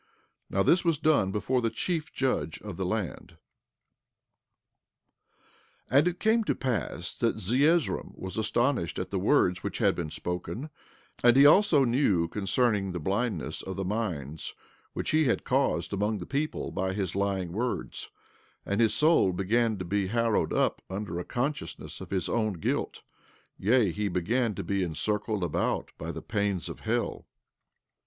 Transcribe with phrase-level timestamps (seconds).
[0.49, 3.37] Now this was done before the chief judge of the land.
[5.91, 9.93] 14:6 And it came to pass that Zeezrom was astonished at the words which had
[9.93, 10.71] been spoken;
[11.23, 14.55] and he also knew concerning the blindness of the minds,
[14.93, 18.09] which he had caused among the people by his lying words;
[18.65, 23.03] and his soul began to be harrowed up under a consciousness of his own guilt;
[23.55, 27.27] yea, he began to be encircled about by the pains of hell.